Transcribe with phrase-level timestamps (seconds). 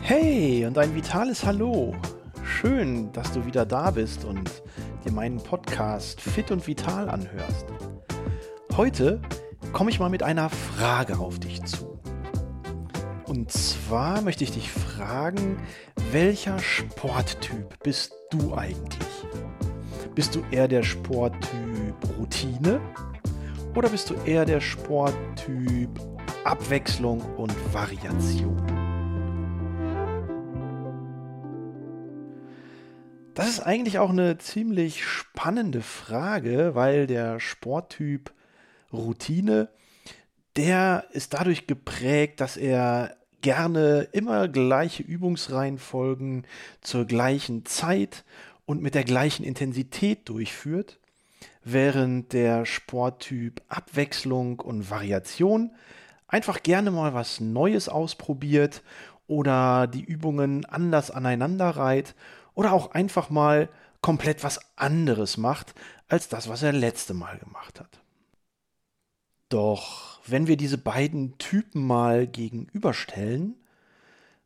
[0.00, 1.94] Hey und ein vitales Hallo.
[2.44, 4.62] Schön, dass du wieder da bist und
[5.04, 7.66] dir meinen Podcast Fit und Vital anhörst.
[8.76, 9.20] Heute
[9.72, 11.98] komme ich mal mit einer Frage auf dich zu.
[13.26, 15.58] Und zwar möchte ich dich fragen,
[16.10, 19.26] welcher Sporttyp bist du eigentlich?
[20.14, 22.80] Bist du eher der Sporttyp Routine
[23.74, 26.11] oder bist du eher der Sporttyp
[26.44, 28.56] Abwechslung und Variation?
[33.34, 38.32] Das ist eigentlich auch eine ziemlich spannende Frage, weil der Sporttyp
[38.92, 39.68] Routine,
[40.56, 46.44] der ist dadurch geprägt, dass er gerne immer gleiche Übungsreihenfolgen
[46.80, 48.24] zur gleichen Zeit
[48.66, 50.98] und mit der gleichen Intensität durchführt,
[51.62, 55.70] während der Sporttyp Abwechslung und Variation
[56.32, 58.82] einfach gerne mal was Neues ausprobiert
[59.28, 62.14] oder die Übungen anders aneinander reiht
[62.54, 63.68] oder auch einfach mal
[64.00, 65.74] komplett was anderes macht
[66.08, 68.00] als das, was er letzte Mal gemacht hat.
[69.48, 73.54] Doch wenn wir diese beiden Typen mal gegenüberstellen,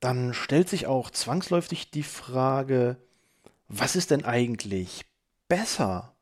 [0.00, 2.96] dann stellt sich auch zwangsläufig die Frage,
[3.68, 5.04] was ist denn eigentlich
[5.48, 6.14] besser?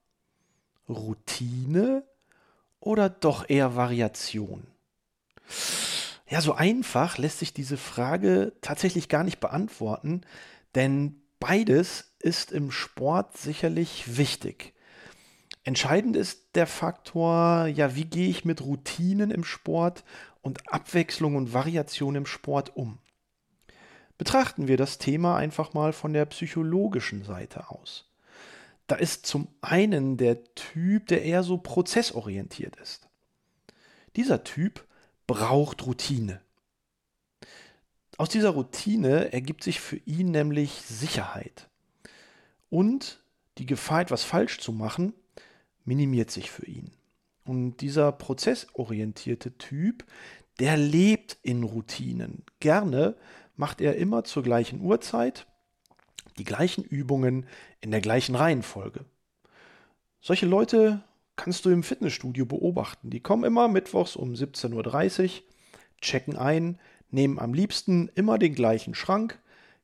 [0.89, 2.05] Routine
[2.81, 4.67] oder doch eher Variation?
[6.29, 10.23] Ja, so einfach lässt sich diese Frage tatsächlich gar nicht beantworten,
[10.75, 14.75] denn beides ist im Sport sicherlich wichtig.
[15.63, 20.05] Entscheidend ist der Faktor, ja, wie gehe ich mit Routinen im Sport
[20.41, 22.99] und Abwechslung und Variation im Sport um?
[24.19, 28.09] Betrachten wir das Thema einfach mal von der psychologischen Seite aus.
[28.87, 33.09] Da ist zum einen der Typ, der eher so prozessorientiert ist.
[34.15, 34.87] Dieser Typ
[35.27, 36.41] braucht Routine.
[38.19, 41.69] Aus dieser Routine ergibt sich für ihn nämlich Sicherheit.
[42.71, 43.23] Und
[43.59, 45.13] die Gefahr, etwas falsch zu machen,
[45.85, 46.91] minimiert sich für ihn.
[47.45, 50.05] Und dieser prozessorientierte Typ,
[50.59, 52.45] der lebt in Routinen.
[52.61, 53.17] Gerne
[53.55, 55.47] macht er immer zur gleichen Uhrzeit
[56.39, 57.47] die gleichen Übungen
[57.81, 59.05] in der gleichen Reihenfolge.
[60.21, 61.03] Solche Leute
[61.37, 63.11] kannst du im Fitnessstudio beobachten.
[63.11, 65.31] Die kommen immer mittwochs um 17.30 Uhr,
[66.01, 66.79] checken ein,
[67.11, 69.39] nehmen am liebsten immer den gleichen Schrank,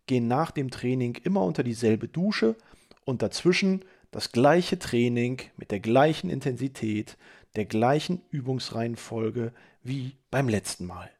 [0.07, 2.57] gehen nach dem Training immer unter dieselbe Dusche
[3.05, 7.17] und dazwischen das gleiche Training mit der gleichen Intensität,
[7.57, 9.53] der gleichen Übungsreihenfolge
[9.83, 11.11] wie beim letzten Mal.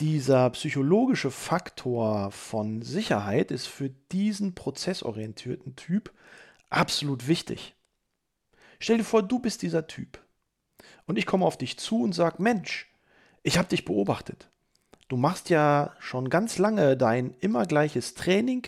[0.00, 6.12] Dieser psychologische Faktor von Sicherheit ist für diesen prozessorientierten Typ
[6.68, 7.74] absolut wichtig.
[8.84, 10.22] Stell dir vor, du bist dieser Typ.
[11.06, 12.92] Und ich komme auf dich zu und sage, Mensch,
[13.42, 14.50] ich habe dich beobachtet.
[15.08, 18.66] Du machst ja schon ganz lange dein immer gleiches Training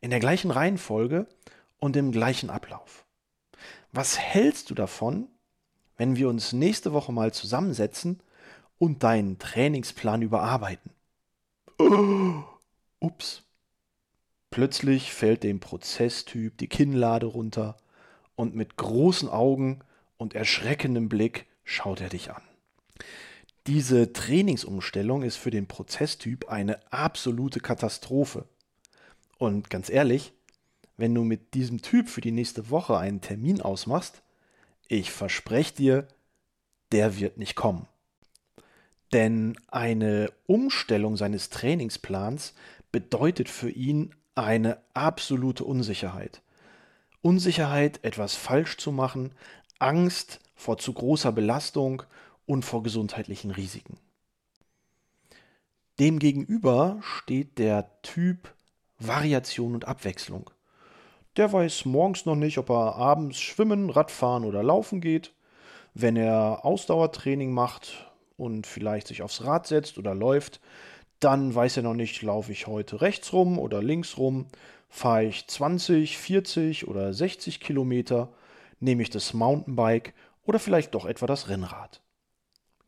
[0.00, 1.26] in der gleichen Reihenfolge
[1.80, 3.04] und im gleichen Ablauf.
[3.92, 5.28] Was hältst du davon,
[5.98, 8.22] wenn wir uns nächste Woche mal zusammensetzen
[8.78, 10.92] und deinen Trainingsplan überarbeiten?
[11.78, 12.42] Oh,
[13.00, 13.42] ups.
[14.48, 17.76] Plötzlich fällt dem Prozesstyp die Kinnlade runter
[18.38, 19.80] und mit großen Augen
[20.16, 22.42] und erschreckendem Blick schaut er dich an.
[23.66, 28.44] Diese Trainingsumstellung ist für den Prozesstyp eine absolute Katastrophe.
[29.38, 30.32] Und ganz ehrlich,
[30.96, 34.22] wenn du mit diesem Typ für die nächste Woche einen Termin ausmachst,
[34.86, 36.08] ich verspreche dir,
[36.92, 37.88] der wird nicht kommen.
[39.12, 42.54] Denn eine Umstellung seines Trainingsplans
[42.92, 46.40] bedeutet für ihn eine absolute Unsicherheit.
[47.22, 49.32] Unsicherheit, etwas falsch zu machen,
[49.78, 52.02] Angst vor zu großer Belastung
[52.46, 53.98] und vor gesundheitlichen Risiken.
[55.98, 58.54] Demgegenüber steht der Typ
[58.98, 60.50] Variation und Abwechslung.
[61.36, 65.32] Der weiß morgens noch nicht, ob er abends schwimmen, Radfahren oder laufen geht.
[65.94, 70.60] Wenn er Ausdauertraining macht und vielleicht sich aufs Rad setzt oder läuft,
[71.20, 74.46] dann weiß er noch nicht, laufe ich heute rechts rum oder links rum,
[74.88, 78.32] fahre ich 20, 40 oder 60 Kilometer,
[78.80, 80.14] nehme ich das Mountainbike
[80.44, 82.00] oder vielleicht doch etwa das Rennrad.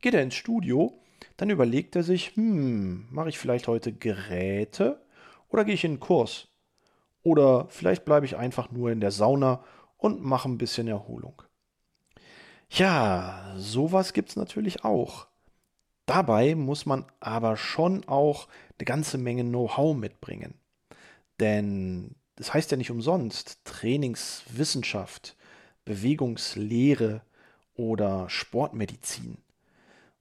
[0.01, 1.01] Geht er ins Studio,
[1.37, 5.01] dann überlegt er sich, hm, mache ich vielleicht heute Geräte
[5.49, 6.49] oder gehe ich in einen Kurs?
[7.23, 9.63] Oder vielleicht bleibe ich einfach nur in der Sauna
[9.99, 11.43] und mache ein bisschen Erholung.
[12.71, 15.27] Ja, sowas gibt's natürlich auch.
[16.07, 18.49] Dabei muss man aber schon auch
[18.79, 20.55] eine ganze Menge Know-how mitbringen.
[21.41, 25.37] Denn das heißt ja nicht umsonst Trainingswissenschaft,
[25.85, 27.23] Bewegungslehre
[27.75, 29.39] oder Sportmedizin.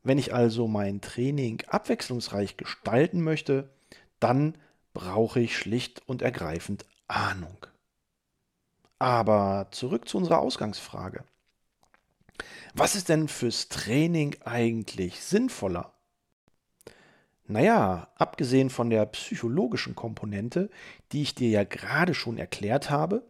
[0.04, 3.70] Wenn ich also mein Training abwechslungsreich gestalten möchte,
[4.20, 4.58] dann
[4.94, 7.66] brauche ich schlicht und ergreifend Ahnung.
[8.98, 11.24] Aber zurück zu unserer Ausgangsfrage.
[12.74, 15.94] Was ist denn fürs Training eigentlich sinnvoller?
[17.52, 20.70] Naja, abgesehen von der psychologischen Komponente,
[21.12, 23.24] die ich dir ja gerade schon erklärt habe,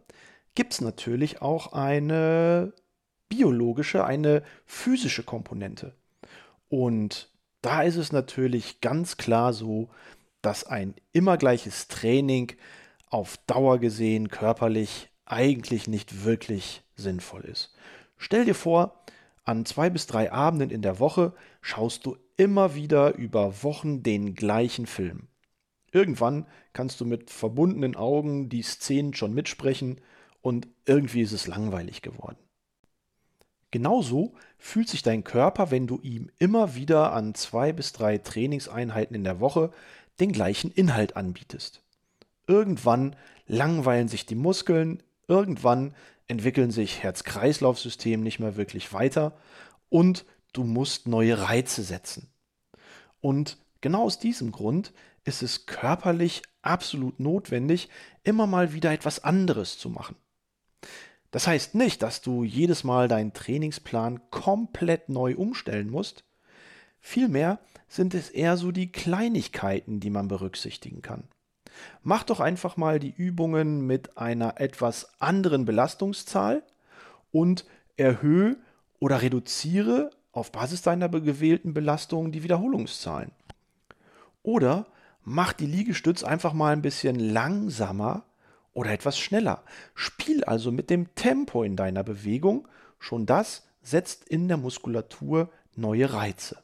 [0.54, 2.74] gibt es natürlich auch eine
[3.30, 5.94] biologische, eine physische Komponente.
[6.68, 7.30] Und
[7.62, 9.88] da ist es natürlich ganz klar so,
[10.42, 12.52] dass ein immer gleiches Training
[13.06, 17.74] auf Dauer gesehen körperlich eigentlich nicht wirklich sinnvoll ist.
[18.18, 19.02] Stell dir vor,
[19.44, 21.32] an zwei bis drei Abenden in der Woche
[21.62, 25.28] schaust du immer wieder über Wochen den gleichen Film.
[25.92, 30.00] Irgendwann kannst du mit verbundenen Augen die Szenen schon mitsprechen
[30.40, 32.38] und irgendwie ist es langweilig geworden.
[33.70, 39.14] Genauso fühlt sich dein Körper, wenn du ihm immer wieder an zwei bis drei Trainingseinheiten
[39.14, 39.70] in der Woche
[40.18, 41.82] den gleichen Inhalt anbietest.
[42.46, 43.16] Irgendwann
[43.46, 45.94] langweilen sich die Muskeln, irgendwann
[46.26, 49.36] entwickeln sich Herz-Kreislauf-System nicht mehr wirklich weiter
[49.90, 52.32] und du musst neue Reize setzen.
[53.20, 54.92] Und genau aus diesem Grund
[55.24, 57.88] ist es körperlich absolut notwendig,
[58.22, 60.16] immer mal wieder etwas anderes zu machen.
[61.30, 66.24] Das heißt nicht, dass du jedes Mal deinen Trainingsplan komplett neu umstellen musst.
[66.98, 71.28] Vielmehr sind es eher so die Kleinigkeiten, die man berücksichtigen kann.
[72.02, 76.64] Mach doch einfach mal die Übungen mit einer etwas anderen Belastungszahl
[77.30, 77.64] und
[77.96, 78.56] erhöhe
[78.98, 83.32] oder reduziere auf Basis deiner gewählten Belastung die Wiederholungszahlen.
[84.42, 84.86] Oder
[85.22, 88.24] mach die Liegestütz einfach mal ein bisschen langsamer
[88.72, 89.62] oder etwas schneller.
[89.94, 92.68] Spiel also mit dem Tempo in deiner Bewegung.
[92.98, 96.58] Schon das setzt in der Muskulatur neue Reize.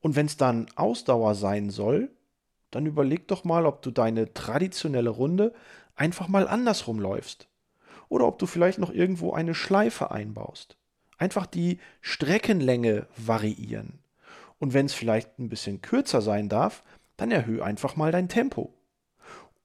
[0.00, 2.10] Und wenn es dann Ausdauer sein soll,
[2.70, 5.54] dann überleg doch mal, ob du deine traditionelle Runde
[5.96, 7.48] einfach mal andersrum läufst.
[8.08, 10.77] Oder ob du vielleicht noch irgendwo eine Schleife einbaust.
[11.18, 13.98] Einfach die Streckenlänge variieren.
[14.58, 16.82] Und wenn es vielleicht ein bisschen kürzer sein darf,
[17.16, 18.72] dann erhöhe einfach mal dein Tempo.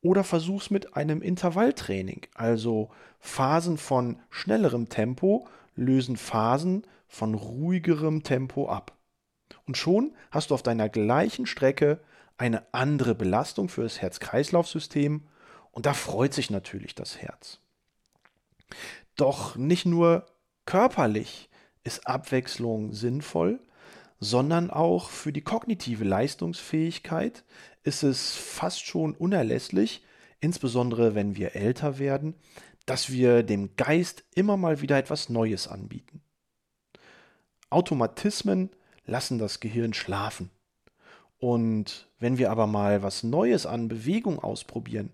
[0.01, 2.89] Oder versuch's mit einem Intervalltraining, also
[3.19, 8.97] Phasen von schnellerem Tempo lösen Phasen von ruhigerem Tempo ab.
[9.65, 11.99] Und schon hast du auf deiner gleichen Strecke
[12.37, 15.23] eine andere Belastung für das Herz-Kreislauf-System
[15.71, 17.59] und da freut sich natürlich das Herz.
[19.15, 20.25] Doch nicht nur
[20.65, 21.49] körperlich
[21.83, 23.59] ist Abwechslung sinnvoll,
[24.19, 27.43] sondern auch für die kognitive Leistungsfähigkeit
[27.83, 30.03] ist es fast schon unerlässlich,
[30.39, 32.35] insbesondere wenn wir älter werden,
[32.85, 36.21] dass wir dem Geist immer mal wieder etwas Neues anbieten.
[37.69, 38.69] Automatismen
[39.05, 40.49] lassen das Gehirn schlafen.
[41.37, 45.11] Und wenn wir aber mal was Neues an Bewegung ausprobieren,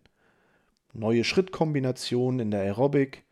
[0.94, 3.24] neue Schrittkombinationen in der Aerobic,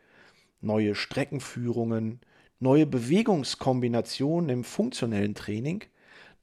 [0.62, 2.20] neue Streckenführungen,
[2.60, 5.84] neue Bewegungskombinationen im funktionellen Training,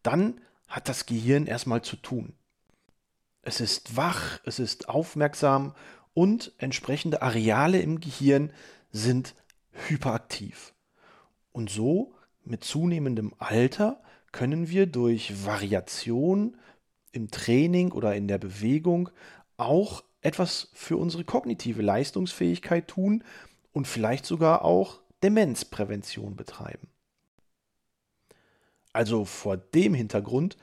[0.03, 2.35] dann hat das Gehirn erstmal zu tun.
[3.43, 5.75] Es ist wach, es ist aufmerksam
[6.15, 8.53] und entsprechende Areale im Gehirn
[8.91, 9.35] sind
[9.89, 10.73] hyperaktiv.
[11.53, 12.15] Und so,
[12.45, 14.03] mit zunehmendem Alter,
[14.33, 16.57] können wir durch Variation
[17.13, 19.11] im Training oder in der Bewegung
[19.57, 23.23] auch etwas für unsere kognitive Leistungsfähigkeit tun
[23.75, 26.89] und vielleicht sogar auch Demenzprävention betreiben.
[28.95, 30.57] Also vor dem Hintergrund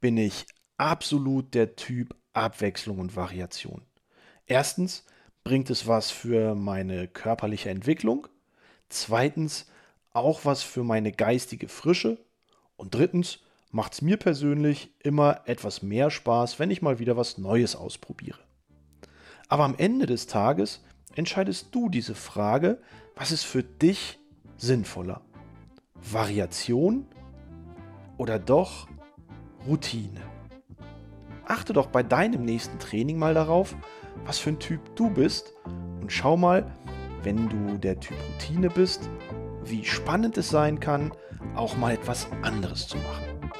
[0.00, 0.46] bin ich
[0.76, 3.82] absolut der Typ Abwechslung und Variation.
[4.46, 5.04] Erstens
[5.42, 8.28] bringt es was für meine körperliche Entwicklung,
[8.90, 9.66] zweitens
[10.12, 12.18] auch was für meine geistige Frische
[12.76, 17.38] und drittens macht es mir persönlich immer etwas mehr Spaß, wenn ich mal wieder was
[17.38, 18.40] Neues ausprobiere.
[19.48, 20.82] Aber am Ende des Tages
[21.14, 22.80] entscheidest du diese Frage,
[23.16, 24.18] was ist für dich
[24.56, 25.22] sinnvoller?
[25.94, 27.06] Variation
[28.16, 28.88] oder doch
[29.66, 30.20] Routine?
[31.44, 33.74] Achte doch bei deinem nächsten Training mal darauf,
[34.24, 35.54] was für ein Typ du bist
[36.00, 36.70] und schau mal,
[37.22, 39.08] wenn du der Typ Routine bist,
[39.64, 41.12] wie spannend es sein kann,
[41.54, 43.50] auch mal etwas anderes zu machen.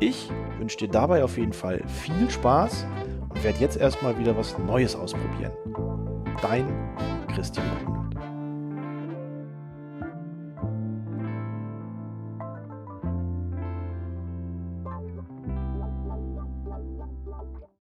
[0.00, 0.28] Ich
[0.58, 2.86] wünsche dir dabei auf jeden Fall viel Spaß
[3.28, 5.52] und werde jetzt erstmal wieder was Neues ausprobieren.
[6.42, 6.66] Dein
[7.32, 8.03] Christian Kuhn.